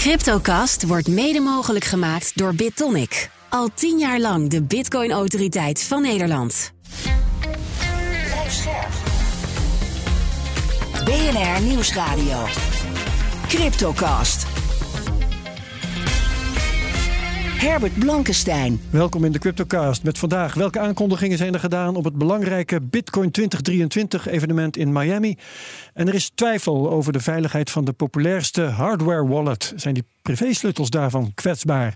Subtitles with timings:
[0.00, 3.30] Cryptocast wordt mede mogelijk gemaakt door BitTonic.
[3.48, 6.72] Al tien jaar lang de Bitcoin-autoriteit van Nederland.
[11.04, 12.46] BNR Nieuwsradio.
[13.48, 14.59] Cryptocast.
[17.60, 18.80] Herbert Blankenstein.
[18.90, 23.30] Welkom in de Cryptocast met vandaag welke aankondigingen zijn er gedaan op het belangrijke Bitcoin
[23.30, 25.36] 2023 evenement in Miami.
[25.94, 29.72] En er is twijfel over de veiligheid van de populairste hardware wallet.
[29.76, 31.94] Zijn die privésleutels daarvan kwetsbaar?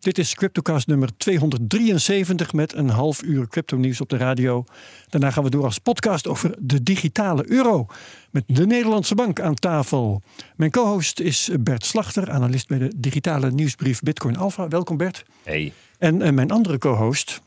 [0.00, 4.64] Dit is Cryptocast nummer 273 met een half uur crypto nieuws op de radio.
[5.08, 7.86] Daarna gaan we door als podcast over de digitale euro.
[8.30, 10.22] Met de Nederlandse Bank aan tafel.
[10.56, 14.68] Mijn co-host is Bert Slachter, analist bij de digitale nieuwsbrief Bitcoin Alpha.
[14.68, 15.24] Welkom Bert.
[15.42, 15.72] Hey.
[15.98, 17.40] En uh, mijn andere co-host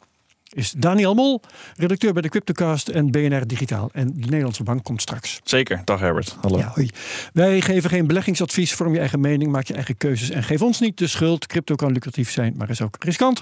[0.49, 1.41] is Daniel Mol,
[1.75, 3.89] redacteur bij de Cryptocast en BNR Digitaal.
[3.93, 5.39] En de Nederlandse Bank komt straks.
[5.43, 5.81] Zeker.
[5.85, 6.35] Dag Herbert.
[6.41, 6.57] Hallo.
[6.57, 6.89] Ja, hoi.
[7.33, 8.73] Wij geven geen beleggingsadvies.
[8.73, 11.45] Vorm je eigen mening, maak je eigen keuzes en geef ons niet de schuld.
[11.45, 13.41] Crypto kan lucratief zijn, maar is ook riskant.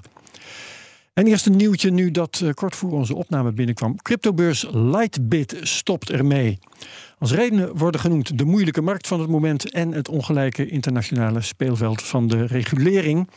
[1.18, 4.02] En eerst een nieuwtje nu dat uh, kort voor onze opname binnenkwam.
[4.02, 6.60] Cryptobeurs Lightbit stopt ermee.
[7.20, 12.02] Als redenen worden genoemd de moeilijke markt van het moment en het ongelijke internationale speelveld
[12.02, 13.30] van de regulering.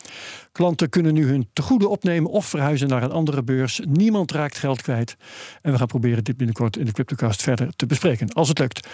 [0.53, 3.81] Klanten kunnen nu hun tegoeden opnemen of verhuizen naar een andere beurs.
[3.89, 5.17] Niemand raakt geld kwijt.
[5.63, 8.89] En we gaan proberen dit binnenkort in de Cryptocast verder te bespreken, als het lukt.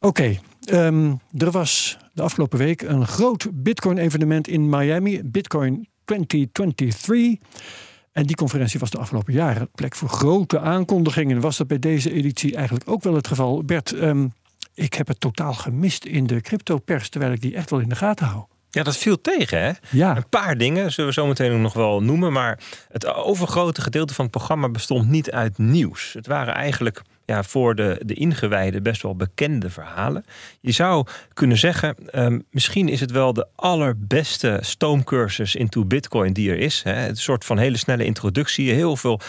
[0.00, 0.38] Oké,
[0.72, 7.38] um, er was de afgelopen week een groot Bitcoin-evenement in Miami, Bitcoin 2023.
[8.16, 11.40] En die conferentie was de afgelopen jaren plek voor grote aankondigingen.
[11.40, 13.64] Was dat bij deze editie eigenlijk ook wel het geval?
[13.64, 14.32] Bert, um,
[14.74, 17.96] ik heb het totaal gemist in de crypto-pers, terwijl ik die echt wel in de
[17.96, 18.44] gaten hou.
[18.70, 19.72] Ja, dat viel tegen, hè?
[19.90, 20.16] Ja.
[20.16, 22.32] Een paar dingen zullen we zo meteen nog wel noemen.
[22.32, 22.58] Maar
[22.88, 26.12] het overgrote gedeelte van het programma bestond niet uit nieuws.
[26.12, 30.24] Het waren eigenlijk ja, voor de, de ingewijden best wel bekende verhalen.
[30.60, 36.50] Je zou kunnen zeggen, um, misschien is het wel de allerbeste stoomcursus into Bitcoin die
[36.50, 36.82] er is.
[36.82, 37.08] Hè.
[37.08, 38.72] Een soort van hele snelle introductie.
[38.72, 39.20] Heel veel,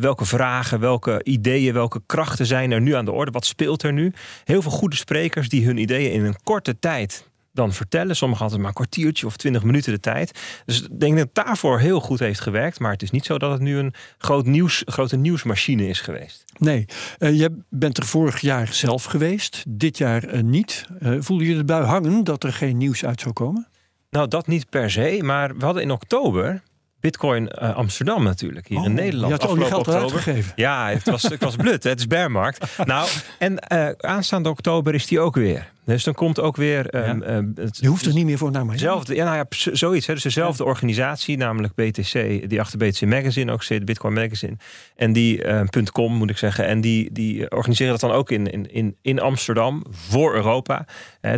[0.00, 3.30] welke vragen, welke ideeën, welke krachten zijn er nu aan de orde?
[3.30, 4.12] Wat speelt er nu?
[4.44, 8.16] Heel veel goede sprekers die hun ideeën in een korte tijd dan vertellen.
[8.16, 10.40] Sommigen hadden maar een kwartiertje of twintig minuten de tijd.
[10.64, 12.78] Dus ik denk dat het daarvoor heel goed heeft gewerkt.
[12.78, 16.44] Maar het is niet zo dat het nu een groot nieuws, grote nieuwsmachine is geweest.
[16.58, 16.84] Nee,
[17.18, 19.64] uh, je bent er vorig jaar zelf geweest.
[19.68, 20.86] Dit jaar uh, niet.
[21.00, 23.68] Uh, voelde je de bui hangen dat er geen nieuws uit zou komen?
[24.10, 25.18] Nou, dat niet per se.
[25.22, 26.62] Maar we hadden in oktober
[27.02, 29.26] Bitcoin uh, Amsterdam natuurlijk, hier oh, in Nederland.
[29.26, 30.52] Je had al die geld uitgegeven.
[30.56, 31.84] Ja, het was, het was blut.
[31.84, 32.76] Het is bearmarkt.
[32.84, 33.08] nou,
[33.38, 35.70] en uh, aanstaande oktober is die ook weer.
[35.84, 36.86] Dus dan komt ook weer...
[36.90, 37.08] Ja.
[37.08, 38.78] Um, het, je hoeft er niet meer voor naar mij.
[38.78, 40.06] Zelfde, ja, nou ja, zoiets.
[40.06, 40.14] Hè.
[40.14, 42.12] Dus dezelfde organisatie, namelijk BTC,
[42.48, 44.56] die achter BTC Magazine ook zit, Bitcoin Magazine.
[44.96, 45.60] En die, uh,
[45.92, 46.66] .com moet ik zeggen.
[46.66, 50.86] En die, die organiseren dat dan ook in, in, in, in Amsterdam voor Europa.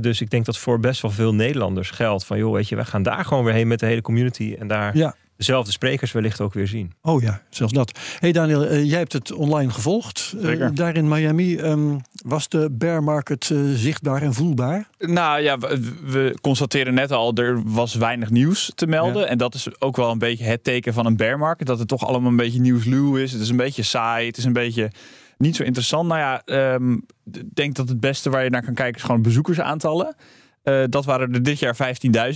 [0.01, 2.39] Dus ik denk dat voor best wel veel Nederlanders geldt van...
[2.39, 4.57] joh, weet je, wij gaan daar gewoon weer heen met de hele community.
[4.59, 4.97] En daar...
[4.97, 6.93] Ja dezelfde sprekers wellicht ook weer zien.
[7.03, 7.99] Oh ja, zelfs dat.
[8.19, 10.34] hey Daniel, uh, jij hebt het online gevolgd.
[10.41, 11.59] Uh, daar in Miami.
[11.59, 14.89] Um, was de bear market uh, zichtbaar en voelbaar?
[14.99, 19.23] Nou ja, we, we, constateren net al, er was weinig nieuws te melden.
[19.23, 19.28] Ja.
[19.28, 21.67] En dat is ook wel een beetje het teken van een bear market.
[21.67, 23.33] Dat het toch allemaal een beetje nieuwsluw is.
[23.33, 24.27] Het is een beetje saai.
[24.27, 24.91] Het is een beetje
[25.39, 26.09] niet zo interessant.
[26.09, 27.06] Nou ja, ik um,
[27.53, 30.17] denk dat het beste waar je naar kan kijken is gewoon bezoekersaantallen.
[30.65, 31.77] Uh, dat waren er dit jaar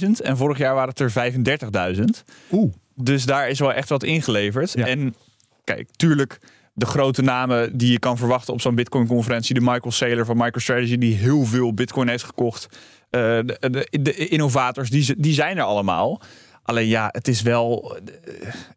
[0.01, 1.33] 15.000 en vorig jaar waren het er
[1.97, 2.05] 35.000.
[2.53, 2.73] Oeh.
[3.01, 4.73] Dus daar is wel echt wat ingeleverd.
[4.73, 4.87] Ja.
[4.87, 5.15] En
[5.65, 6.39] kijk, tuurlijk,
[6.73, 9.55] de grote namen die je kan verwachten op zo'n Bitcoin-conferentie.
[9.55, 12.69] De Michael Saylor van MicroStrategy, die heel veel Bitcoin heeft gekocht.
[13.11, 16.21] Uh, de, de, de, innovators, die, die zijn er allemaal.
[16.63, 17.97] Alleen ja, het is wel.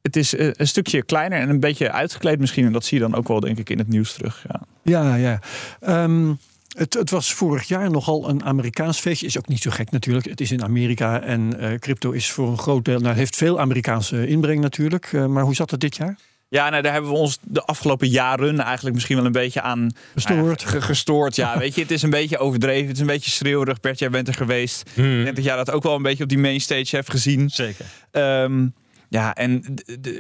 [0.01, 2.65] Het is een stukje kleiner en een beetje uitgekleed misschien.
[2.65, 4.45] En dat zie je dan ook wel, denk ik, in het nieuws terug.
[4.83, 5.15] Ja, ja.
[5.15, 6.03] ja.
[6.03, 6.39] Um...
[6.77, 9.25] Het, het, was vorig jaar nogal een Amerikaans feestje.
[9.25, 10.25] Is ook niet zo gek natuurlijk.
[10.25, 12.99] Het is in Amerika en uh, crypto is voor een groot deel.
[12.99, 15.11] Nou, heeft veel Amerikaanse inbreng natuurlijk.
[15.11, 16.17] Uh, maar hoe zat het dit jaar?
[16.47, 19.91] Ja, nou, daar hebben we ons de afgelopen jaren eigenlijk misschien wel een beetje aan
[20.13, 20.63] gestoord.
[20.63, 21.35] Uh, gestoord.
[21.35, 22.87] Ja, weet je, het is een beetje overdreven.
[22.87, 23.79] Het is een beetje schreeuwerig.
[23.79, 24.89] Bert, jij bent er geweest.
[24.93, 25.17] Hmm.
[25.17, 27.49] Ik denk dat jij dat ook wel een beetje op die mainstage hebt gezien.
[27.49, 27.85] Zeker.
[28.11, 28.73] Um,
[29.11, 29.63] ja, en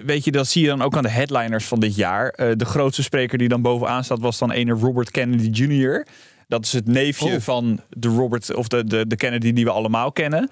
[0.05, 2.33] weet je, dat zie je dan ook aan de headliners van dit jaar.
[2.37, 6.05] Uh, de grootste spreker die dan bovenaan staat was dan ene Robert Kennedy Jr.
[6.51, 7.39] Dat is het neefje oh.
[7.39, 10.49] van de Robert of de, de, de Kennedy die we allemaal kennen.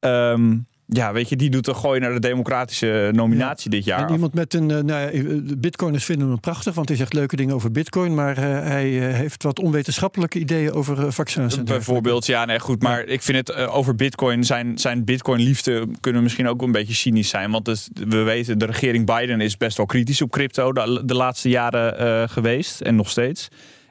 [0.00, 3.76] Um, ja, weet je, die doet een gooi naar de democratische nominatie ja.
[3.76, 4.06] dit jaar.
[4.06, 7.36] En iemand met een, uh, nou ja, bitcoiners vinden hem prachtig, want hij zegt leuke
[7.36, 11.62] dingen over bitcoin, maar uh, hij uh, heeft wat onwetenschappelijke ideeën over vaccins.
[11.62, 13.12] Bijvoorbeeld, ja, nee, goed, maar ja.
[13.12, 17.28] ik vind het over bitcoin, zijn, zijn bitcoin liefde kunnen misschien ook een beetje cynisch
[17.28, 21.02] zijn, want het, we weten, de regering Biden is best wel kritisch op crypto de,
[21.04, 23.48] de laatste jaren geweest en nog steeds.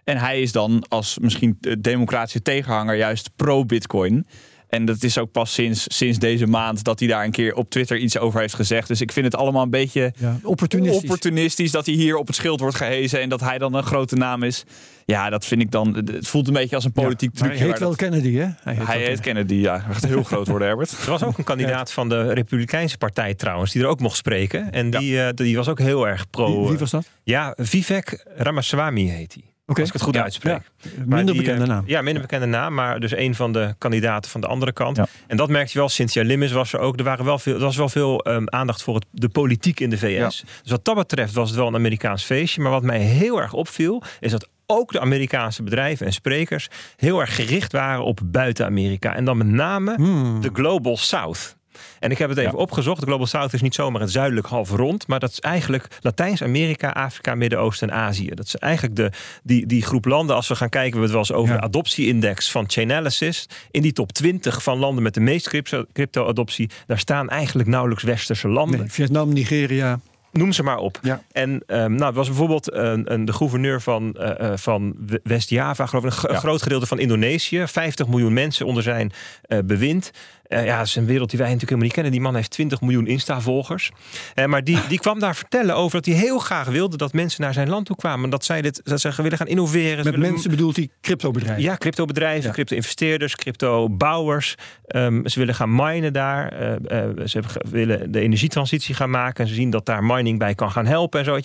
[0.07, 4.27] En hij is dan als misschien democratische tegenhanger juist pro-bitcoin.
[4.67, 7.69] En dat is ook pas sinds, sinds deze maand dat hij daar een keer op
[7.69, 8.87] Twitter iets over heeft gezegd.
[8.87, 11.01] Dus ik vind het allemaal een beetje Ja, opportunistisch.
[11.01, 14.15] opportunistisch dat hij hier op het schild wordt gehezen en dat hij dan een grote
[14.15, 14.63] naam is.
[15.05, 15.93] Ja, dat vind ik dan.
[16.05, 17.57] Het voelt een beetje als een politiek Ja, trucje.
[17.57, 18.43] hij heet wel dat- Kennedy, hè?
[18.59, 19.79] Hij heet, hij wel heet Kennedy, ja.
[19.79, 20.91] Gaat heel groot worden, Herbert.
[21.05, 24.71] Er was ook een kandidaat van de Republikeinse Partij trouwens, die er ook mocht spreken.
[24.71, 26.51] En die, eh, die was ook heel erg pro.
[26.57, 27.09] Wie, wie eh, was dat?
[27.23, 29.43] Ja, Vivek Ramaswamy heet hij.
[29.69, 29.79] Oké.
[29.79, 30.61] Als ik het goed Ja, uitspreek.
[30.77, 31.83] Ja, minder die, bekende eh, naam.
[31.85, 34.97] Ja, minder bekende naam, maar dus een van de kandidaten van de andere kant.
[34.97, 35.07] Ja.
[35.27, 35.89] En dat merkte je wel.
[35.89, 36.97] Cynthia Limmis was er ook.
[36.97, 39.89] Er, waren wel veel, er was wel veel ehm, aandacht voor het, de politiek in
[39.89, 40.43] de VS.
[40.61, 42.61] Dus wat dat betreft was het wel een Amerikaans feestje.
[42.61, 47.19] Maar wat mij heel erg opviel, is dat ook de Amerikaanse bedrijven en sprekers heel
[47.19, 49.15] erg gericht waren op buiten Amerika.
[49.15, 50.41] En dan met name Hmm.
[50.41, 51.56] de Global South.
[51.99, 52.57] En ik heb het even Ja.
[52.57, 52.99] opgezocht.
[52.99, 57.35] De Global South is niet zomaar het zuidelijk halfrond, maar dat is eigenlijk Latijns-Amerika, Afrika,
[57.35, 58.29] Midden-Oosten en Azië.
[58.33, 59.11] Dat is eigenlijk de,
[59.43, 60.35] die, die groep landen.
[60.35, 61.59] Als we gaan kijken, we hebben het wel eens over Ja.
[61.61, 63.49] de adoptieindex van Chainalysis.
[63.71, 68.03] In die top 20 van landen met de meeste crypto- crypto-adoptie, daar staan eigenlijk nauwelijks
[68.03, 68.79] westerse landen.
[68.79, 69.99] Nee, Vietnam, Nigeria.
[70.31, 70.99] Noem ze maar op.
[71.01, 71.21] Ja.
[71.31, 76.05] En ehm, nou, het was bijvoorbeeld een, een, de gouverneur van, eh, van West-Java, geloof
[76.05, 76.39] ik, een Ja.
[76.39, 77.63] groot gedeelte van Indonesië.
[77.67, 80.11] 50 miljoen mensen onder zijn eh, bewind.
[80.47, 82.11] Eh, ja, dat is een wereld die wij natuurlijk helemaal niet kennen.
[82.11, 83.91] Die man heeft 20 miljoen Insta-volgers.
[84.33, 87.41] Eh, maar die, die kwam daar vertellen over dat hij heel graag wilde dat mensen
[87.41, 88.29] naar zijn land toe kwamen.
[88.29, 89.95] Dat zij dit, dat ze willen gaan innoveren.
[89.95, 91.63] Met willen- mensen bedoelt hij cryptobedrijven.
[91.63, 92.51] ja, cryptobedrijven, Ja.
[92.53, 94.55] crypto-investeerders, crypto-bouwers.
[94.85, 96.51] Ehm, ze willen gaan minen daar.
[96.51, 99.43] Eh, ze willen de energietransitie gaan maken.
[99.43, 101.39] En ze zien dat daar mining bij kan gaan helpen en zo.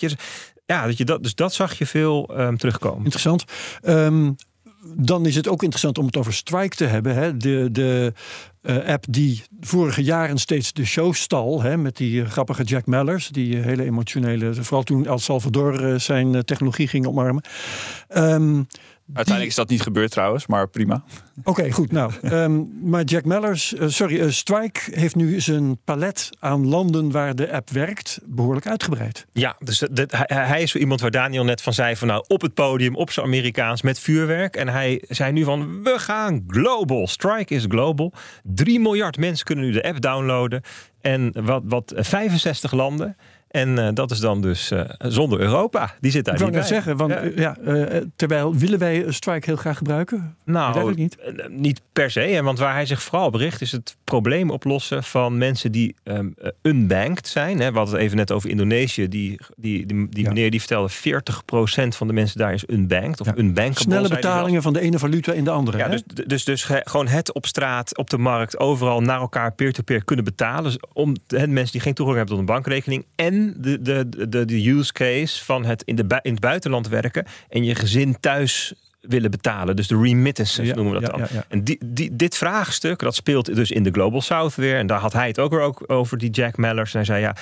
[0.65, 3.03] Ja, dat je dat, dus dat zag je veel ehm, terugkomen.
[3.03, 3.43] Interessant.
[3.81, 4.31] Ehm,
[4.83, 7.15] dan is het ook interessant om het over Strike te hebben.
[7.15, 7.37] Hè?
[7.37, 8.13] De, de
[8.61, 11.61] eh, app die vorige jaren steeds de show stal.
[11.61, 11.77] Hè?
[11.77, 13.27] Met die eh, grappige Jack Mellers.
[13.27, 14.53] Die eh, hele emotionele.
[14.53, 17.43] Vooral toen El Salvador zijn technologie ging omarmen.
[18.07, 18.61] Ehm,
[19.07, 21.03] Uiteindelijk is dat niet gebeurd trouwens, maar prima.
[21.43, 21.91] Oké, goed.
[21.91, 27.11] Nou, ehm, maar Jack Mellers, eh, sorry, eh, Strike heeft nu zijn palet aan landen
[27.11, 29.25] waar de app werkt behoorlijk uitgebreid.
[29.31, 32.23] Ja, dus dat, hij, hij is zo iemand waar Daniel net van zei: van nou
[32.27, 34.55] op het podium, op zijn Amerikaans met vuurwerk.
[34.55, 37.07] En hij zei nu van: we gaan global.
[37.07, 38.13] Strike is global.
[38.43, 40.61] 3 miljard mensen kunnen nu de app downloaden.
[41.01, 43.15] En wat, wat eh, 65 landen.
[43.53, 45.93] En eh, dat is dan dus eh, zonder Europa.
[46.01, 46.61] Die zit daar Ik niet bij.
[46.63, 47.57] zeggen, want, Ja.
[47.57, 50.35] eh, terwijl willen wij Strike heel graag gebruiken?
[50.45, 51.17] Nou, niet.
[51.49, 52.19] niet per se.
[52.19, 55.95] Hè, want waar hij zich vooral op richt is het probleem oplossen van mensen die
[56.03, 57.59] ehm, eh, unbanked zijn.
[57.59, 57.71] Hè.
[57.71, 59.07] We hadden het even net over Indonesië.
[59.07, 60.29] Die, die, die, die Ja.
[60.29, 63.19] meneer die vertelde 40% van de mensen daar is unbanked.
[63.21, 63.33] Of Ja.
[63.37, 63.81] unbankable.
[63.81, 65.77] Snelle betalingen van de ene valuta in de andere.
[65.77, 65.89] Ja, hè?
[65.89, 70.03] dus, dus, dus ge- gewoon het op straat, op de markt, overal naar elkaar peer-to-peer
[70.03, 70.63] kunnen betalen.
[70.63, 73.05] Dus om de mensen die geen toegang hebben tot een bankrekening.
[73.15, 77.25] En de, de, de, de use case van het in, de, in het buitenland werken
[77.49, 78.73] en je gezin thuis
[79.07, 79.75] willen betalen.
[79.75, 81.27] Dus de remittances Ja, noemen we dat ja, dan.
[81.31, 81.45] ja.
[81.47, 84.77] En die, die, dit vraagstuk, dat speelt dus in de Global South weer.
[84.77, 86.91] En daar had hij het ook weer ook over, die Jack Mellers.
[86.93, 87.35] En hij zei, ja,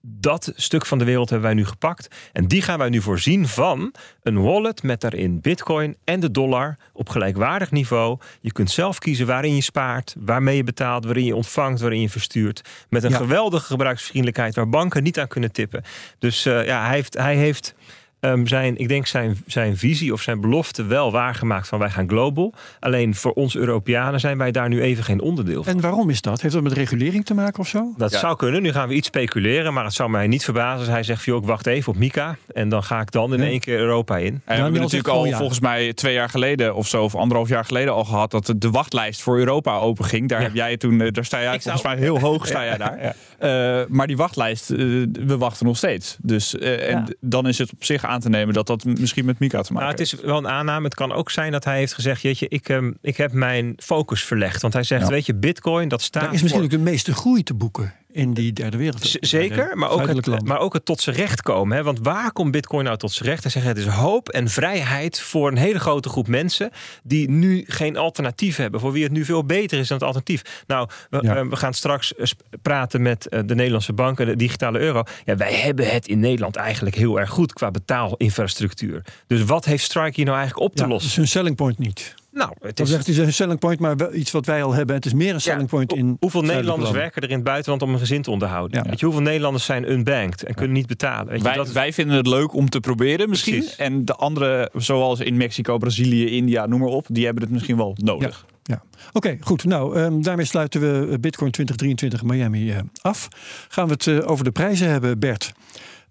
[0.00, 2.08] dat stuk van de wereld hebben wij nu gepakt.
[2.32, 3.92] En die gaan wij nu voorzien van
[4.22, 8.18] een wallet met daarin bitcoin en de dollar op gelijkwaardig niveau.
[8.40, 12.08] Je kunt zelf kiezen waarin je spaart, waarmee je betaalt, waarin je ontvangt, waarin je
[12.08, 12.62] verstuurt.
[12.88, 15.82] Met een geweldige gebruiksvriendelijkheid waar banken niet aan kunnen tippen.
[16.18, 17.14] Dus eh, ja, hij heeft...
[17.14, 17.74] Hij heeft
[18.22, 22.08] ehm, zijn, ik denk zijn, zijn visie of zijn belofte wel waargemaakt van wij gaan
[22.08, 22.54] global.
[22.80, 25.72] Alleen voor ons Europeanen zijn wij daar nu even geen onderdeel van.
[25.74, 26.40] En waarom is dat?
[26.40, 27.92] Heeft dat met regulering te maken of zo?
[27.96, 28.18] Dat Ja.
[28.18, 28.62] zou kunnen.
[28.62, 31.40] Nu gaan we iets speculeren, maar het zou mij niet verbazen als hij zegt: joh,
[31.42, 32.36] ik wacht even op Mika.
[32.54, 33.46] En dan ga ik dan in Ja.
[33.46, 34.26] één keer Europa in.
[34.44, 35.36] En we hebben natuurlijk al ja.
[35.36, 38.70] volgens mij twee jaar geleden of zo, of anderhalf jaar geleden al gehad dat de
[38.70, 40.28] wachtlijst voor Europa open ging.
[40.28, 40.44] Daar Ja.
[40.46, 42.76] heb jij toen, eh, daar sta jij Ik volgens zou- mij heel hoog sta jij
[42.76, 43.14] daar.
[43.38, 44.78] Eh, maar die wachtlijst, eh,
[45.12, 46.16] we wachten nog steeds.
[46.22, 49.38] Dus eh, en dan is het op zich aan te nemen dat dat misschien met
[49.38, 50.22] Mika te maken Nou, het heeft.
[50.22, 50.84] is wel een aanname.
[50.84, 54.24] Het kan ook zijn dat hij heeft gezegd: Jeetje, ik, ehm, ik heb mijn focus
[54.24, 54.62] verlegd.
[54.62, 55.08] Want hij zegt: Ja.
[55.08, 56.22] Weet je, Bitcoin, dat staat.
[56.22, 59.02] Daar is misschien voor- ook de meeste groei te boeken in die derde wereld.
[59.02, 61.76] Z- Zeker, maar ook, het, maar ook het tot zijn recht komen.
[61.76, 61.82] Hè?
[61.82, 63.42] Want waar komt Bitcoin nou tot zijn recht?
[63.42, 66.70] Hij zegt het is hoop en vrijheid voor een hele grote groep mensen
[67.02, 68.80] die nu geen alternatief hebben.
[68.80, 70.62] Voor wie het nu veel beter is dan het alternatief.
[70.66, 71.36] Nou, we, Ja.
[71.36, 72.26] eh, we gaan straks eh,
[72.62, 75.02] praten met eh, de Nederlandse banken, de digitale euro.
[75.24, 79.04] Ja, wij hebben het in Nederland eigenlijk heel erg goed qua betaalinfrastructuur.
[79.26, 81.10] Dus wat heeft Strike hier nou eigenlijk op te Ja, dat lossen?
[81.10, 82.14] is hun selling point niet.
[82.32, 84.62] Nou, het Dat is, zegt, het is een selling point, maar wel iets wat wij
[84.62, 84.96] al hebben.
[84.96, 86.16] Het is meer een selling point Ja, in.
[86.20, 87.00] hoeveel Nederlanders landen.
[87.00, 88.82] werken er in het buitenland om een gezin te onderhouden?
[88.82, 88.88] Ja.
[88.90, 91.26] Weet je, hoeveel Nederlanders zijn unbanked en kunnen niet betalen?
[91.26, 93.58] Weet je, Wij, dat is- wij vinden het leuk om te proberen misschien.
[93.58, 93.76] Precies.
[93.76, 97.76] En de andere, zoals in Mexico, Brazilië, India, noem maar op, die hebben het misschien
[97.76, 98.46] wel nodig.
[98.62, 98.82] Ja.
[99.12, 99.64] Oké, goed.
[99.64, 103.28] Nou, ehm, daarmee sluiten we eh, Bitcoin 2023 Miami eh, af.
[103.68, 105.52] Gaan we het eh, over de prijzen hebben, Bert.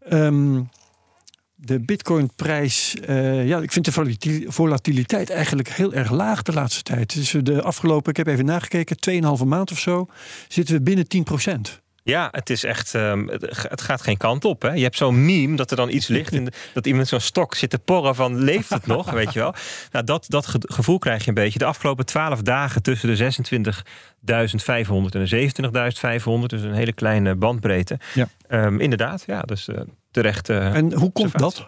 [0.09, 0.59] Ehm,
[1.63, 6.81] De bitcoinprijs, eh ja, ik vind de volati- volatiliteit eigenlijk heel erg laag de laatste
[6.83, 7.13] tijd.
[7.15, 8.97] Dus de afgelopen, ik heb even nagekeken,
[9.39, 10.07] 2,5 maand of zo,
[10.47, 12.95] zitten we binnen 10% Ja, het is echt.
[12.95, 14.61] ehm, het gaat geen kant op.
[14.61, 14.71] Hè?
[14.73, 16.31] Je hebt zo'n meme dat er dan iets ligt.
[16.31, 19.11] De- dat iemand zo'n stok zit te porren van leeft het nog?
[19.21, 19.53] Weet je wel?
[19.91, 21.59] Nou, dat, dat ge- gevoel krijg je een beetje.
[21.59, 26.47] De afgelopen twaalf dagen tussen de 26.500 en de 27.500.
[26.47, 27.99] Dus een hele kleine bandbreedte.
[28.13, 28.27] Ja.
[28.47, 29.41] Ehm, inderdaad, ja.
[29.41, 30.49] Dus eh, terecht.
[30.49, 31.67] eh, En hoe komt dat?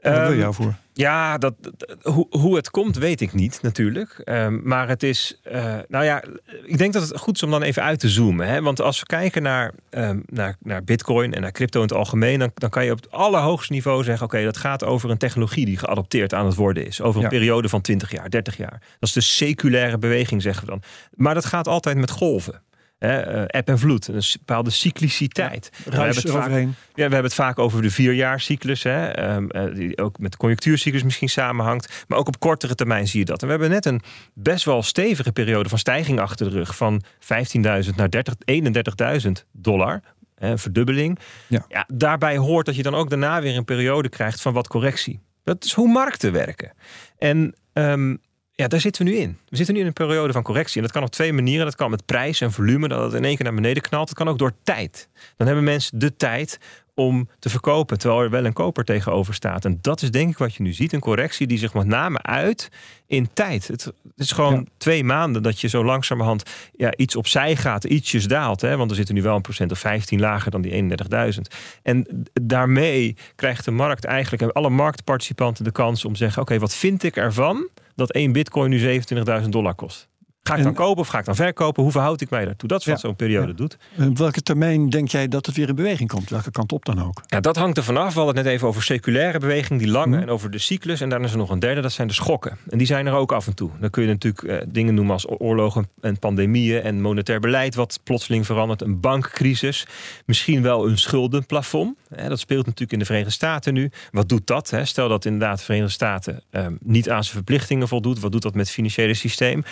[0.00, 0.74] Daar we Ehm, jou voor.
[0.92, 4.20] ja, dat, dat- hoe, hoe het komt, weet ik niet natuurlijk.
[4.24, 6.22] Ehm, maar het is, eh, nou ja,
[6.64, 8.46] ik denk dat het goed is om dan even uit te zoomen.
[8.48, 8.62] Hè?
[8.62, 12.38] Want als we kijken naar, ehm, naar, naar Bitcoin en naar crypto in het algemeen,
[12.38, 15.64] dan, dan kan je op het allerhoogste niveau zeggen: oké, dat gaat over een technologie
[15.66, 17.00] die geadopteerd aan het worden is.
[17.00, 17.36] Over een Ja.
[17.38, 18.78] periode van 20 jaar, 30 jaar.
[18.80, 20.82] Dat is de seculaire beweging, zeggen we dan.
[21.14, 22.62] Maar dat gaat altijd met golven.
[23.02, 23.20] Hè?
[23.20, 25.70] eh, eb en vloed, een bepaalde cycliciteit.
[25.84, 29.74] We hebben het vaak- ja, we hebben het vaak over de vierjaarscyclus, hè, ehm, eh,
[29.74, 32.04] die ook met de conjunctuurcyclus misschien samenhangt.
[32.08, 33.40] Maar ook op kortere termijn zie je dat.
[33.40, 34.02] En we hebben net een
[34.34, 36.76] best wel stevige periode van stijging achter de rug.
[36.76, 40.00] Van 15.000 naar 30 31.000 dollar.
[40.34, 41.18] Hè, een verdubbeling.
[41.46, 41.84] Ja.
[41.94, 45.20] daarbij hoort dat je dan ook daarna weer een periode krijgt van wat correctie.
[45.44, 46.72] Dat is hoe markten werken.
[47.18, 48.16] En ehm,
[48.54, 49.38] ja, daar zitten we nu in.
[49.48, 50.76] We zitten nu in een periode van correctie.
[50.76, 51.64] En dat kan op twee manieren.
[51.64, 54.08] Dat kan met prijs en volume, dat het in één keer naar beneden knalt.
[54.08, 55.08] Dat kan ook door tijd.
[55.36, 56.58] Dan hebben mensen de tijd
[56.94, 59.64] om te verkopen, terwijl er wel een koper tegenover staat.
[59.64, 60.92] En dat is denk ik wat je nu ziet.
[60.92, 62.68] Een correctie die zich met name uit
[63.06, 63.68] in tijd.
[63.68, 64.64] Het, is gewoon Ja.
[64.76, 68.60] twee maanden dat je zo langzamerhand ja, iets opzij gaat, ietsjes daalt.
[68.60, 68.76] Hè?
[68.76, 71.40] Want we zitten nu wel een procent of 15 lager dan die 31.000.
[71.82, 76.58] En daarmee krijgt de markt eigenlijk, en alle marktparticipanten de kans om te zeggen: oké,
[76.58, 79.00] wat vind ik ervan dat één bitcoin nu
[79.42, 80.08] 27.000 dollar kost?
[80.44, 81.82] Ga ik En- dan kopen of ga ik dan verkopen?
[81.82, 82.68] Hoe verhoud ik mij daartoe?
[82.68, 83.06] Dat is wat Ja.
[83.06, 83.52] zo'n periode Ja.
[83.52, 83.76] doet.
[83.96, 86.30] En Op welke termijn denk jij dat het weer in beweging komt?
[86.30, 87.22] Welke kant op dan ook?
[87.26, 88.08] Ja, dat hangt er vanaf.
[88.14, 90.22] We hadden het net even over circulaire beweging, die lange, Mhm.
[90.22, 91.00] en over de cyclus.
[91.00, 92.58] En dan is er nog een derde, dat zijn de schokken.
[92.70, 93.70] En die zijn er ook af en toe.
[93.80, 98.00] Dan kun je natuurlijk eh, dingen noemen als oorlogen en pandemieën en monetair beleid, wat
[98.04, 98.82] plotseling verandert.
[98.82, 99.86] Een bankcrisis,
[100.26, 101.96] misschien wel een schuldenplafond.
[102.14, 103.90] Hè, dat speelt natuurlijk in de Verenigde Staten nu.
[104.10, 104.70] Wat doet dat?
[104.70, 104.84] Hè?
[104.84, 108.20] Stel dat inderdaad de Verenigde Staten ehm, niet aan zijn verplichtingen voldoet.
[108.20, 109.62] Wat doet dat met het financiële systeem?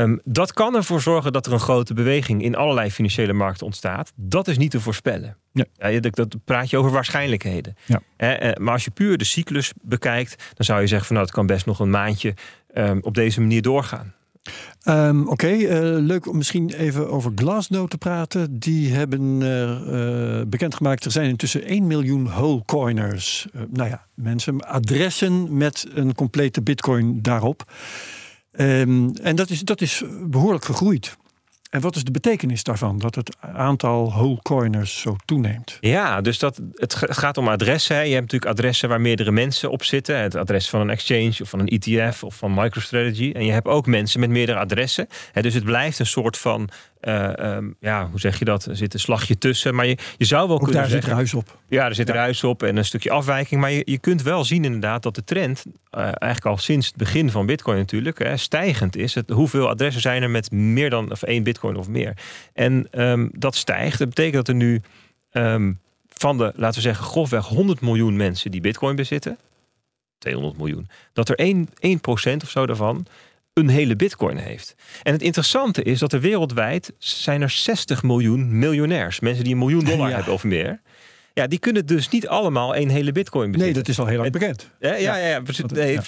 [0.00, 4.12] Ehm, dat kan ervoor zorgen dat er een grote beweging in allerlei financiële markten ontstaat.
[4.16, 5.36] Dat is niet te voorspellen.
[5.52, 6.00] Ja.
[6.00, 7.76] Dat, dat praat je over waarschijnlijkheden.
[7.86, 8.00] Ja.
[8.16, 11.36] Eh, maar als je puur de cyclus bekijkt, dan zou je zeggen van nou, het
[11.36, 12.34] kan best nog een maandje
[12.74, 14.14] ehm, op deze manier doorgaan.
[14.82, 18.58] Ehm, Oké, eh, leuk om misschien even over Glassnode te praten.
[18.58, 23.46] Die hebben eh, bekendgemaakt, er zijn intussen 1 miljoen whole coiners.
[23.52, 27.64] Eh, nou ja, mensen, adressen met een complete bitcoin daarop.
[28.52, 31.16] Ehm, en dat is, dat is behoorlijk gegroeid.
[31.70, 32.98] En wat is de betekenis daarvan?
[32.98, 35.76] Dat het aantal whole coiners zo toeneemt.
[35.80, 37.96] Ja, dus dat, het gaat om adressen.
[37.96, 38.02] hè.
[38.02, 40.18] Je hebt natuurlijk adressen waar meerdere mensen op zitten.
[40.18, 43.32] Het adres van een exchange of van een ETF of van MicroStrategy.
[43.34, 45.06] En je hebt ook mensen met meerdere adressen.
[45.32, 46.68] Hè, Dus het blijft een soort van,
[47.00, 48.64] eh, ehm, ja, hoe zeg je dat?
[48.64, 49.74] Er zit een slagje tussen.
[49.74, 51.16] Maar je, je zou wel Ook kunnen daar zit zeggen...
[51.18, 51.58] ruis op.
[51.68, 53.60] Ja, er zit ruis op en een stukje afwijking.
[53.60, 56.96] Maar je, je kunt wel zien inderdaad dat de trend, eh, eigenlijk al sinds het
[56.96, 59.14] begin van Bitcoin natuurlijk, hè, stijgend is.
[59.14, 62.16] Het, hoeveel adressen zijn er met meer dan of één Bitcoin of meer?
[62.52, 63.98] En ehm, dat stijgt.
[63.98, 64.82] Dat betekent dat er nu
[65.30, 65.72] ehm,
[66.08, 69.38] van de, laten we zeggen, grofweg 100 miljoen mensen die Bitcoin bezitten,
[70.18, 73.06] 200 miljoen, dat er 1, 1% of zo daarvan
[73.52, 74.74] een hele bitcoin heeft.
[75.02, 79.20] En het interessante is dat er wereldwijd zijn er 60 miljoen miljonairs.
[79.20, 80.14] Mensen die een miljoen dollar Ja.
[80.14, 80.80] hebben of meer.
[81.34, 83.82] Ja, die kunnen dus niet allemaal één hele bitcoin Nee, bezitten.
[83.82, 84.70] dat is al heel lang bekend.
[84.80, 85.64] Ja, ja, ja, ja, precies.
[85.64, 85.98] Nee.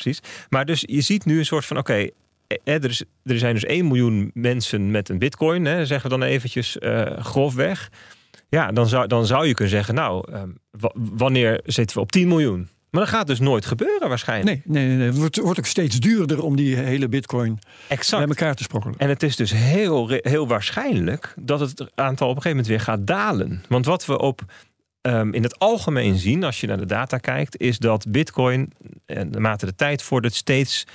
[0.48, 1.92] Maar dus je ziet nu een soort van, oké,
[2.46, 6.18] eh, er, is- er zijn dus 1 miljoen mensen met een bitcoin, hè, zeggen we
[6.18, 7.90] dan eventjes eh, grofweg.
[8.48, 12.12] Ja, dan zou, dan zou je kunnen zeggen, nou, ehm, wa- wanneer zitten we op
[12.12, 12.68] 10 miljoen?
[12.92, 14.66] Maar dat gaat dus nooit gebeuren waarschijnlijk.
[14.66, 15.06] Nee, nee, nee, nee.
[15.06, 17.58] Het wordt, wordt ook steeds duurder om die hele bitcoin
[17.88, 18.22] exact.
[18.26, 18.98] bij elkaar te sprokkelen.
[18.98, 22.80] En het is dus heel, heel waarschijnlijk dat het aantal op een gegeven moment weer
[22.80, 23.62] gaat dalen.
[23.68, 24.40] Want wat we op,
[25.00, 28.72] ehm, in het algemeen zien, als je naar de data kijkt, is dat Bitcoin,
[29.06, 30.86] en naarmate de tijd vordert, steeds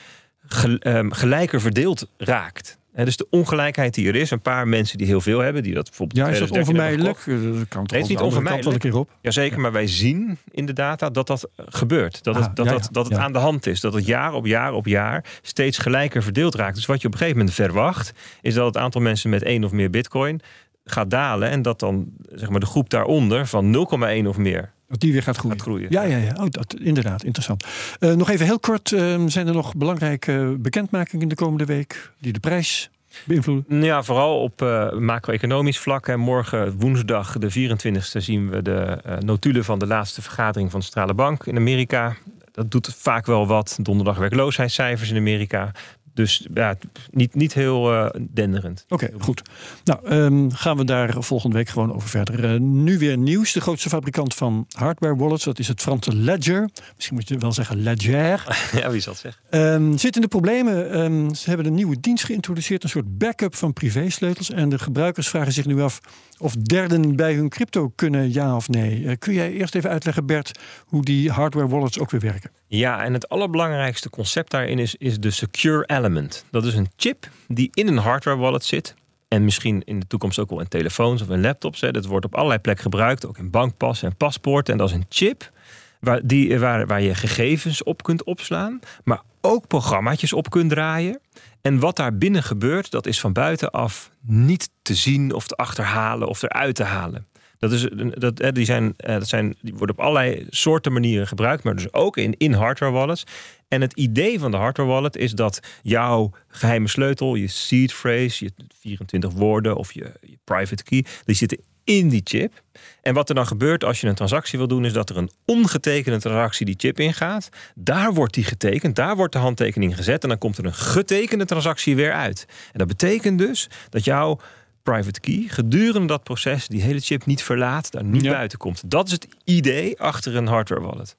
[0.47, 2.76] gel- ehm, gelijker verdeeld raakt.
[3.05, 5.85] Dus de ongelijkheid die er is, een paar mensen die heel veel hebben, die dat
[5.85, 6.19] bijvoorbeeld.
[6.19, 7.59] Ja, is dat 2013 hebben onvermijdelijk?
[7.59, 9.09] Dat kan toch Nee, niet wel een keer op.
[9.21, 12.23] Jazeker, maar wij zien in de data dat dat gebeurt.
[12.23, 13.23] Dat het, Ah, dat, ja, dat, ja, dat het ja.
[13.23, 13.79] aan de hand is.
[13.79, 16.75] Dat het jaar op jaar op jaar steeds gelijker verdeeld raakt.
[16.75, 18.11] Dus wat je op een gegeven moment verwacht,
[18.41, 20.41] is dat het aantal mensen met één of meer bitcoin
[20.85, 21.49] gaat dalen.
[21.49, 23.87] En dat dan zeg maar, de groep daaronder van
[24.21, 25.57] 0,1 of meer Dat die weer gaat groeien.
[25.57, 25.87] gaat groeien.
[25.89, 26.35] Ja, ja, ja.
[26.39, 27.65] Oh, dat, inderdaad, interessant.
[27.99, 32.33] Eh, nog even heel kort, eh, zijn er nog belangrijke bekendmakingen de komende week die
[32.33, 32.89] de prijs
[33.23, 33.83] beïnvloeden?
[33.83, 36.07] Ja, vooral op uh, macro-economisch vlak.
[36.07, 40.79] En morgen, woensdag, de 24e, zien we de uh, notulen van de laatste vergadering van
[40.79, 42.15] de Centrale Bank in Amerika.
[42.51, 43.77] Dat doet vaak wel wat.
[43.81, 45.71] Donderdag werkloosheidscijfers in Amerika.
[46.17, 46.77] Dus ja,
[47.11, 48.85] niet, niet heel uh, denderend.
[48.89, 49.41] Oké, goed.
[49.83, 52.53] Nou, um, gaan we daar volgende week gewoon over verder.
[52.53, 53.53] Uh, nu weer nieuws.
[53.53, 56.69] De grootste fabrikant van hardware wallets, dat is het Franse Ledger.
[56.95, 58.57] Misschien moet je wel zeggen Ledger.
[58.81, 59.73] ja, wie zal het zeggen?
[59.73, 60.99] Um, zit in de problemen.
[60.99, 64.51] Um, ze hebben een nieuwe dienst geïntroduceerd, een soort backup van privésleutels.
[64.51, 65.99] En de gebruikers vragen zich nu af
[66.37, 68.99] of derden bij hun crypto kunnen, ja of nee.
[68.99, 72.51] Uh, kun jij eerst even uitleggen, Bert, hoe die hardware wallets ook weer werken?
[72.67, 76.45] Ja, en het allerbelangrijkste concept daarin is, is de secure element.
[76.51, 78.95] Dat is een chip die in een hardware wallet zit.
[79.27, 81.81] En misschien in de toekomst ook wel in telefoons of in laptops.
[81.81, 81.91] Hè.
[81.91, 84.73] Dat wordt op allerlei plekken gebruikt, ook in bankpassen en paspoorten.
[84.73, 85.51] En dat is een chip
[85.99, 91.19] waar, die, waar, waar je gegevens op kunt opslaan, maar ook programmaatjes op kunt draaien.
[91.61, 96.27] En wat daar binnen gebeurt, dat is van buitenaf niet te zien of te achterhalen
[96.27, 97.27] of eruit te halen.
[97.59, 101.75] Dat, is, dat, die, zijn, dat zijn, die worden op allerlei soorten manieren gebruikt, maar
[101.75, 103.23] dus ook in, in hardware wallets.
[103.67, 108.43] En het idee van de hardware wallet is dat jouw geheime sleutel, je seed phrase,
[108.45, 112.61] je 24 woorden of je, je private key, die zitten in die chip.
[113.01, 115.31] En wat er dan gebeurt als je een transactie wil doen, is dat er een
[115.45, 117.49] ongetekende transactie die chip ingaat.
[117.75, 121.45] Daar wordt die getekend, daar wordt de handtekening gezet en dan komt er een getekende
[121.45, 122.45] transactie weer uit.
[122.71, 124.39] En dat betekent dus dat jouw
[124.83, 128.81] private key gedurende dat proces die hele chip niet verlaat, daar niet buiten komt.
[128.85, 131.15] Dat is het idee achter een hardware wallet.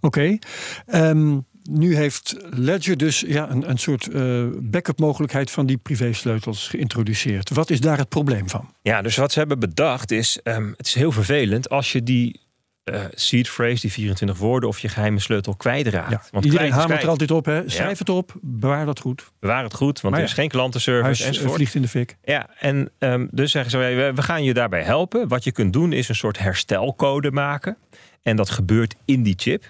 [0.00, 0.38] Oké.
[0.86, 1.08] Okay.
[1.10, 6.68] Um, nu heeft Ledger dus ja, een, een soort uh, backup mogelijkheid van die privésleutels
[6.68, 7.50] geïntroduceerd.
[7.50, 8.72] Wat is daar het probleem van?
[8.82, 12.40] Ja, dus wat ze hebben bedacht is, um, het is heel vervelend als je die
[12.84, 16.10] uh, seed phrase, die 24 woorden, of je geheime sleutel kwijtraakt.
[16.10, 17.62] Ja, want iedereen hamert er altijd op, hè?
[17.66, 17.98] schrijf ja.
[17.98, 19.30] het op, bewaar dat goed.
[19.40, 21.54] Bewaar het goed, want er is geen klantenservice Huis enzovoort.
[21.54, 22.16] vliegt in de fik.
[22.24, 25.28] Ja, en um, dus zeggen ze, we gaan je daarbij helpen.
[25.28, 27.76] Wat je kunt doen is een soort herstelcode maken.
[28.22, 29.64] En dat gebeurt in die chip.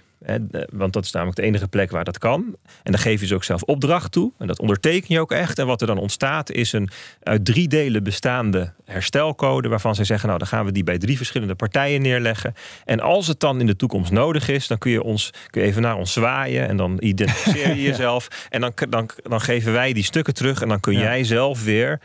[0.73, 2.57] Want dat is namelijk de enige plek waar dat kan.
[2.83, 4.33] En dan geef je ze ook zelf opdracht toe.
[4.39, 5.59] En dat onderteken je ook echt.
[5.59, 6.89] En wat er dan ontstaat is een
[7.23, 9.69] uit drie delen bestaande herstelcode.
[9.69, 12.55] Waarvan zij zeggen, nou dan gaan we die bij drie verschillende partijen neerleggen.
[12.85, 15.67] En als het dan in de toekomst nodig is, dan kun je, ons, kun je
[15.67, 16.69] even naar ons zwaaien.
[16.69, 18.29] En dan identificeer je jezelf.
[18.49, 20.63] En dan, dan, dan geven wij die stukken terug.
[20.63, 22.01] En dan kun jij zelf weer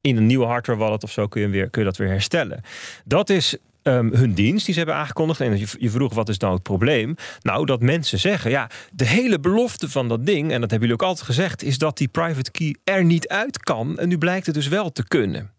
[0.00, 2.60] in een nieuwe hardware wallet of zo kun je, weer, kun je dat weer herstellen.
[3.04, 5.40] Dat is um, hun dienst die ze hebben aangekondigd.
[5.40, 7.14] En je, je vroeg wat is nou het probleem?
[7.40, 11.02] Nou, dat mensen zeggen, ja, de hele belofte van dat ding, en dat hebben jullie
[11.02, 13.98] ook altijd gezegd, is dat die private key er niet uit kan.
[13.98, 15.54] En nu blijkt het dus wel te kunnen.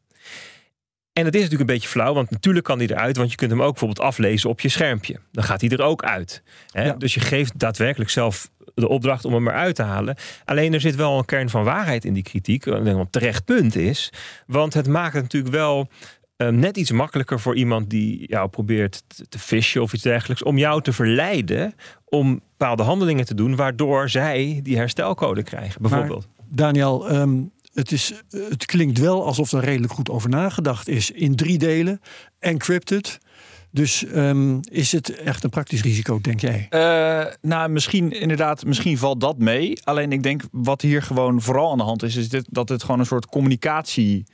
[1.13, 3.51] En het is natuurlijk een beetje flauw, want natuurlijk kan die eruit, want je kunt
[3.51, 5.19] hem ook bijvoorbeeld aflezen op je schermpje.
[5.31, 6.43] Dan gaat hij er ook uit.
[6.71, 6.97] Hè?
[6.97, 10.15] Dus je geeft daadwerkelijk zelf de opdracht om hem eruit te halen.
[10.45, 14.13] Alleen er zit wel een kern van waarheid in die kritiek, een terecht punt is.
[14.47, 15.89] Want het maakt het natuurlijk wel
[16.37, 20.57] Ehm, net iets makkelijker voor iemand die jou probeert te fischen of iets dergelijks, om
[20.57, 21.73] jou te verleiden
[22.05, 26.27] om bepaalde handelingen te doen, waardoor zij die herstelcode krijgen, bijvoorbeeld.
[26.35, 27.41] Maar, Daniel, ehm,
[27.73, 31.11] het, is, het klinkt wel alsof er redelijk goed over nagedacht is.
[31.11, 32.01] In drie delen,
[32.39, 33.19] encrypted.
[33.71, 36.67] Dus um, is het echt een praktisch risico, denk jij?
[36.69, 39.83] Uh, nou, misschien inderdaad, misschien valt dat mee.
[39.83, 42.83] Alleen ik denk wat hier gewoon vooral aan de hand is, is dit, dat het
[42.83, 44.25] gewoon een soort communicatie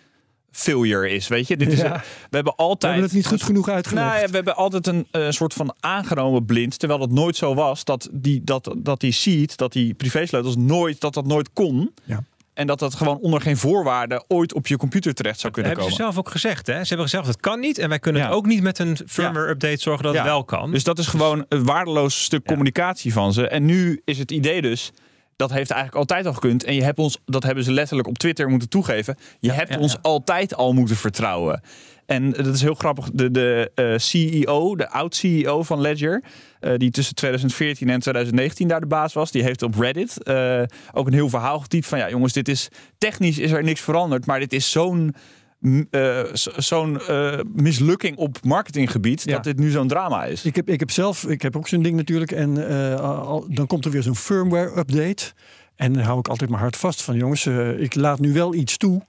[0.54, 1.28] failure is.
[1.28, 2.94] Weet je, dit is, we hebben altijd.
[2.94, 4.08] We hebben het niet goed genoeg uitgelegd.
[4.08, 7.54] Nou ja, we hebben altijd een uh, soort van aangenomen blind, terwijl dat nooit zo
[7.56, 7.84] was.
[7.84, 11.94] Dat die, dat, dat die seed, dat die privésleutels nooit, dat dat nooit kon.
[12.04, 12.24] Ja.
[12.54, 15.90] En dat dat gewoon onder geen voorwaarden ooit op je computer terecht zou kunnen komen.
[15.90, 16.68] Dat hebben ze zelf ook gezegd.
[16.68, 16.82] Hè?
[16.82, 17.78] Ze hebben gezegd, het kan niet.
[17.78, 20.72] En wij kunnen het ook niet met een firmware update zorgen dat het wel kan.
[20.72, 23.48] Dus dat is gewoon een waardeloos stuk communicatie van ze.
[23.48, 24.92] En nu is het idee dus
[25.36, 26.64] dat heeft eigenlijk altijd al gekund.
[26.64, 29.18] En je hebt ons, dat hebben ze letterlijk op Twitter moeten toegeven.
[29.40, 31.62] Je hebt ons altijd al moeten vertrouwen.
[32.06, 33.10] En dat is heel grappig.
[33.14, 36.24] De, de uh, CEO, de oud-CEO van Ledger,
[36.62, 40.62] uh, die tussen 2014 en 2019 daar de baas was, die heeft op Reddit uh,
[40.92, 42.68] ook een heel verhaal getypt van ja, jongens, dit is
[42.98, 45.16] technisch is er niks veranderd, maar dit is zo'n
[45.64, 46.20] uh,
[46.58, 50.46] zo'n uh, mislukking op marketinggebied dat dit nu zo'n drama is.
[50.46, 52.32] Ik heb, ik heb zelf, ik heb ook zo'n ding natuurlijk.
[52.32, 55.34] En uh, al, dan komt er weer zo'n firmware update.
[55.76, 57.46] En dan hou ik altijd mijn hart vast van jongens,
[57.78, 59.06] ik laat nu wel iets toe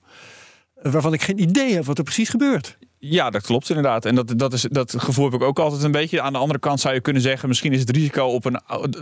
[0.83, 2.79] waarvan ik geen idee heb wat er precies gebeurt.
[3.07, 4.05] Ja, dat klopt inderdaad.
[4.05, 6.21] En dat, dat, is, dat gevoel heb ik ook altijd een beetje.
[6.21, 7.49] Aan de andere kant zou je kunnen zeggen...
[7.49, 8.61] misschien is het risico op een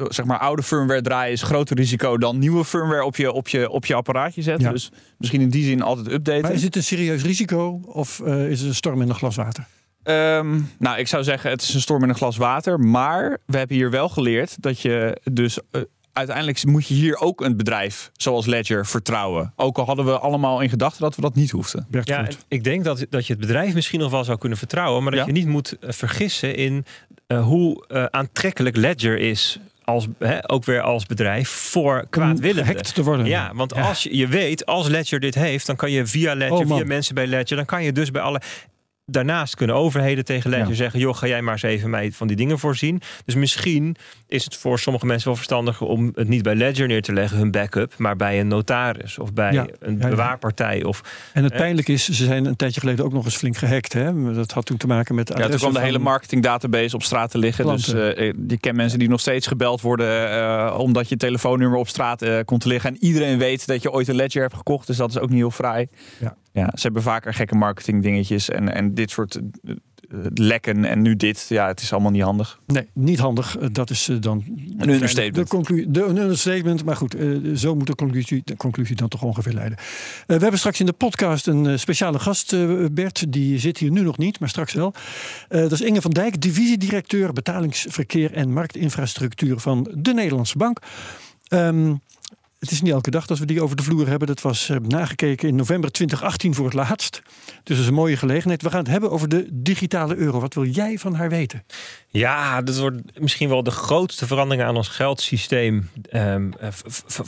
[0.09, 1.33] zeg maar, oude firmware draaien...
[1.33, 4.73] is groter risico dan nieuwe firmware op je, op je, op je apparaatje zetten.
[4.73, 6.43] Dus misschien in die zin altijd updaten.
[6.43, 9.37] Maar is het een serieus risico of uh, is het een storm in een glas
[9.37, 9.67] water?
[10.05, 12.81] Um, nou, ik zou zeggen het is een storm in een glas water.
[12.81, 15.59] Maar we hebben hier wel geleerd dat je dus...
[15.71, 19.53] Uh, uiteindelijk moet je hier ook een bedrijf zoals Ledger vertrouwen.
[19.57, 21.87] Ook al hadden we allemaal in gedachten dat we dat niet hoefden.
[21.90, 22.38] Bert, Ja, goed.
[22.48, 25.20] ik denk dat, dat je het bedrijf misschien nog wel zou kunnen vertrouwen, maar dat
[25.20, 25.27] Ja.
[25.27, 26.85] je niet moet eh, vergissen in
[27.27, 29.59] eh, hoe eh, aantrekkelijk Ledger is.
[29.85, 32.64] Als, hè, ook weer als bedrijf voor kwaadwillenden.
[32.66, 33.27] gehackt te worden.
[33.27, 33.88] Ja, want Ja.
[33.88, 36.85] als je, je weet, als Ledger dit heeft, dan kan je via Ledger, Oh, via
[36.85, 38.40] mensen bij Ledger, dan kan je dus bij alle.
[39.12, 40.75] Daarnaast kunnen overheden tegen Ledger Ja.
[40.75, 43.01] zeggen: joh, ga jij maar eens even mij van die dingen voorzien.
[43.25, 43.96] Dus misschien
[44.29, 47.38] is het voor sommige mensen wel verstandiger om het niet bij Ledger neer te leggen,
[47.38, 49.66] hun backup, maar bij een notaris of bij Ja.
[49.79, 50.85] een bewaarpartij.
[50.85, 53.92] Of En het pijnlijk is, ze zijn een tijdje geleden ook nog eens flink gehackt.
[53.92, 54.33] Hè?
[54.35, 57.31] Dat had toen te maken met de Ja, toen kwam de hele marketingdatabase op straat
[57.31, 57.64] te liggen.
[57.64, 57.94] Klanten.
[57.94, 61.88] Dus eh, je kent mensen die nog steeds gebeld worden eh, omdat je telefoonnummer op
[61.88, 62.90] straat eh, komt te liggen.
[62.90, 64.87] En iedereen weet dat je ooit een Ledger hebt gekocht.
[64.87, 65.87] Dus dat is ook niet heel fraai.
[66.20, 66.37] Ja.
[66.53, 69.43] Ja, ze hebben vaker gekke marketing dingetjes en, en dit soort eh,
[70.12, 71.47] eh, lekken en nu dit.
[71.49, 72.61] Ja, het is allemaal niet handig.
[72.67, 73.59] Nee, niet handig.
[73.59, 74.45] Eh, Dat is dan
[74.79, 75.35] Een understatement.
[75.35, 76.85] De conclusie, de, een understatement.
[76.85, 79.79] Maar goed, eh, zo moet de conclusie, de conclusie dan toch ongeveer leiden.
[79.79, 79.85] Eh,
[80.27, 83.33] we hebben straks in de podcast een speciale gast, eh, Bert.
[83.33, 84.95] Die zit hier nu nog niet, maar straks wel.
[85.49, 90.79] Eh, dat is Inge van Dijk, divisiedirecteur betalingsverkeer en marktinfrastructuur van de Nederlandse Bank.
[91.49, 91.95] Ehm,
[92.62, 94.29] het is niet elke dag dat we die over de vloer hebben.
[94.29, 97.22] Dat was eh, nagekeken in november 2018 voor het laatst.
[97.46, 98.62] Dus dat is een mooie gelegenheid.
[98.62, 100.40] We gaan het hebben over de digitale euro.
[100.40, 101.64] Wat wil jij van haar weten?
[102.09, 105.90] Ja, dat wordt misschien wel de grootste verandering aan ons geldsysteem.
[106.11, 106.51] ehm,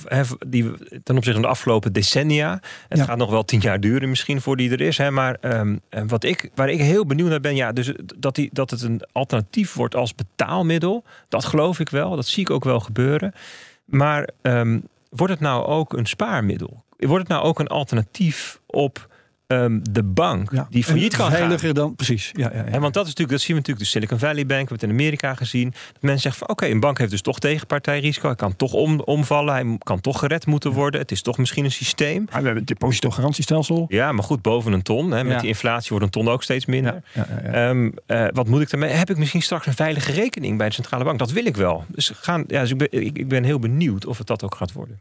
[0.09, 0.70] eh, die
[1.03, 2.61] ten opzichte van de afgelopen decennia.
[2.88, 3.05] Het Ja.
[3.05, 4.99] gaat nog wel tien jaar duren, misschien voor die er is.
[4.99, 8.35] Hè, maar ehm, eh, wat ik, waar ik heel benieuwd naar ben, ja, dus dat,
[8.35, 11.05] die, dat het een alternatief wordt als betaalmiddel.
[11.29, 12.16] Dat geloof ik wel.
[12.16, 13.33] Dat zie ik ook wel gebeuren.
[13.85, 14.79] Maar ehm,
[15.16, 16.85] wordt het nou ook een spaarmiddel?
[16.96, 19.13] Wordt het nou ook een alternatief op
[19.47, 21.37] ehm, de bank die failliet kan gaan?
[21.37, 22.31] veiliger dan, precies.
[22.33, 22.65] Ja, ja, ja.
[22.65, 24.79] En want dat is natuurlijk, dat zien we natuurlijk de Silicon Valley Bank, we hebben
[24.79, 25.71] het in Amerika gezien.
[25.93, 28.27] Dat mensen zeggen van oké, een bank heeft dus toch tegenpartijrisico.
[28.27, 31.01] Hij kan toch om, omvallen, hij kan toch gered moeten worden.
[31.01, 32.25] Het is toch misschien een systeem.
[32.25, 33.85] We hebben het depositogarantiestelsel.
[33.89, 35.11] Ja, maar goed, boven een ton.
[35.11, 37.03] Hè, met die inflatie wordt een ton ook steeds minder.
[37.13, 37.69] Ja, ja, ja.
[37.69, 38.91] Ehm, eh, wat moet ik daarmee?
[38.91, 41.19] Heb ik misschien straks een veilige rekening bij de centrale bank?
[41.19, 41.85] Dat wil ik wel.
[41.89, 44.55] Dus, gaan, ja, dus ik, ben, ik, ik ben heel benieuwd of het dat ook
[44.55, 45.01] gaat worden.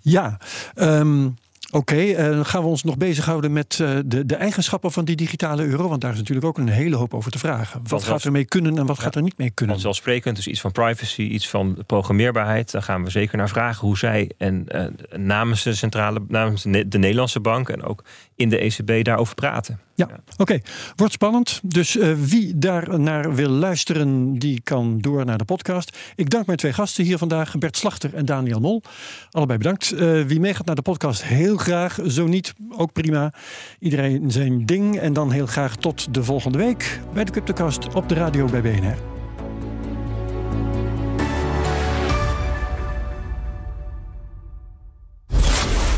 [0.00, 0.38] Ja,
[0.74, 1.28] ehm,
[1.72, 1.96] oké.
[1.96, 5.64] eh, dan gaan we ons nog bezighouden met eh, de, de eigenschappen van die digitale
[5.64, 5.88] euro.
[5.88, 7.80] Want daar is natuurlijk ook een hele hoop over te vragen.
[7.86, 9.74] Wat gaat er mee kunnen en wat gaat er niet mee kunnen?
[9.74, 12.70] Vanzelfsprekend, dus iets van privacy, iets van programmeerbaarheid.
[12.70, 14.86] Daar gaan we zeker naar vragen hoe zij en eh,
[15.18, 18.04] namens de centrale, namens de Nederlandse bank en ook
[18.42, 19.80] in de ECB daarover praten.
[19.94, 20.60] Ja, oké.
[20.96, 21.60] Wordt spannend.
[21.62, 25.96] Dus eh, wie daar naar wil luisteren, die kan door naar de podcast.
[26.16, 28.82] Ik dank mijn twee gasten hier vandaag, Bert Slachter en Daniel Mol.
[29.30, 29.92] Allebei bedankt.
[29.92, 31.98] Eh, wie meegaat naar de podcast, heel graag.
[32.06, 33.32] Zo niet, ook prima.
[33.78, 34.98] Iedereen zijn ding.
[34.98, 38.62] En dan heel graag tot de volgende week bij de Cryptocast op de radio bij
[38.62, 39.21] BNR.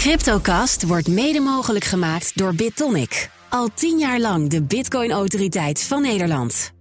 [0.05, 3.31] Cryptocast wordt mede mogelijk gemaakt door BitTonic.
[3.49, 6.73] Al tien jaar lang de Bitcoin-autoriteit van Nederland.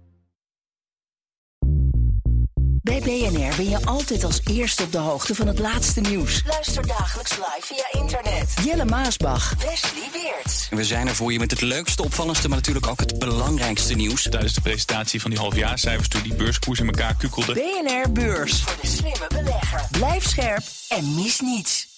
[2.82, 6.42] Bij BNR ben je altijd als eerste op de hoogte van het laatste nieuws.
[6.46, 8.54] Luister dagelijks live via internet.
[8.64, 9.54] Jelle Maasbach.
[9.54, 10.68] Wesley Weert.
[10.70, 14.22] We zijn er voor je met het leukste, opvallendste, maar natuurlijk ook het belangrijkste nieuws.
[14.22, 17.52] Tijdens de presentatie van die halfjaarcijfers toen die beurskoers in elkaar kukkelde.
[17.52, 18.62] BNR Beurs.
[18.62, 19.88] Voor de slimme belegger.
[19.90, 21.93] Blijf scherp en mis niets.